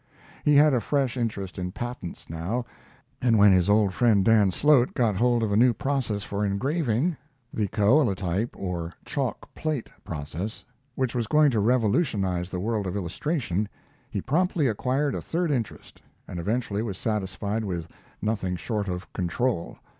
He 0.43 0.55
had 0.55 0.73
a 0.73 0.81
fresh 0.81 1.15
interest 1.15 1.59
in 1.59 1.73
patents 1.73 2.27
now, 2.27 2.65
and 3.21 3.37
when 3.37 3.51
his 3.51 3.69
old 3.69 3.93
friend 3.93 4.25
Dan 4.25 4.49
Slote 4.51 4.95
got 4.95 5.15
hold 5.15 5.43
of 5.43 5.51
a 5.51 5.55
new 5.55 5.73
process 5.73 6.23
for 6.23 6.43
engraving 6.43 7.15
the 7.53 7.67
kaolatype 7.67 8.49
or 8.57 8.93
"chalk 9.05 9.53
plate" 9.53 9.91
process 10.03 10.65
which 10.95 11.13
was 11.13 11.27
going 11.27 11.51
to 11.51 11.59
revolutionize 11.59 12.49
the 12.49 12.59
world 12.59 12.87
of 12.87 12.95
illustration, 12.95 13.69
he 14.09 14.21
promptly 14.21 14.65
acquired 14.65 15.13
a 15.13 15.21
third 15.21 15.51
interest, 15.51 16.01
and 16.27 16.39
eventually 16.39 16.81
was 16.81 16.97
satisfied 16.97 17.63
with 17.63 17.87
nothing 18.23 18.55
short 18.55 18.87
of 18.87 19.13
control. 19.13 19.77